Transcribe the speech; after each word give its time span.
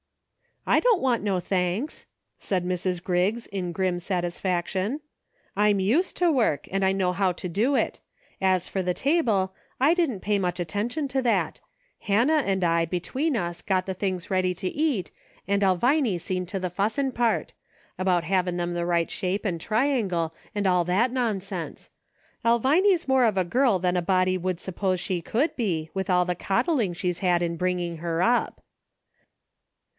"I 0.75 0.79
don't 0.79 1.01
want 1.01 1.23
no 1.23 1.39
thanks," 1.39 2.05
said 2.39 2.65
Mrs. 2.65 3.03
Griggs, 3.03 3.45
in 3.47 3.71
grim 3.71 3.99
satisfaction;" 3.99 5.01
I'm 5.55 5.79
used 5.79 6.17
to 6.17 6.31
work, 6.31 6.67
and 6.71 6.83
I 6.85 6.91
know 6.91 7.13
how 7.13 7.31
to 7.33 7.47
do 7.49 7.75
it. 7.75 7.99
As 8.39 8.67
for 8.69 8.81
the 8.81 8.93
table, 8.95 9.53
I 9.79 9.93
didn't 9.95 10.19
pay 10.21 10.37
much 10.39 10.59
attention 10.59 11.07
to 11.09 11.21
that; 11.23 11.59
Hannah 12.01 12.43
and 12.45 12.63
I, 12.63 12.85
between 12.85 13.35
us, 13.35 13.61
got 13.61 13.85
the 13.85 13.93
things 13.95 14.29
ready 14.31 14.53
to 14.55 14.67
eat, 14.69 15.11
and 15.47 15.61
Elviny 15.63 16.19
seen 16.19 16.45
to 16.47 16.59
the 16.59 16.69
fussin' 16.69 17.11
part— 17.11 17.53
about 17.99 18.23
havin' 18.23 18.57
them 18.57 18.73
the 18.73 18.87
right 18.87 19.09
shape, 19.09 19.45
and 19.45 19.61
triangle, 19.61 20.33
and 20.55 20.65
all 20.65 20.83
that 20.85 21.11
nonsense. 21.11 21.89
Elviny's 22.45 23.07
more 23.07 23.25
of 23.25 23.37
a 23.37 23.43
girl 23.43 23.77
than 23.77 23.97
a 23.97 24.01
body 24.01 24.37
would 24.37 24.59
suppose 24.59 24.99
she 24.99 25.21
could 25.21 25.55
be, 25.55 25.91
with 25.93 26.09
all 26.09 26.25
the 26.25 26.35
coddling 26.35 26.93
she's 26.93 27.19
had 27.19 27.41
in 27.43 27.55
bringing 27.55 27.97
her 27.97 28.21
up." 28.23 28.63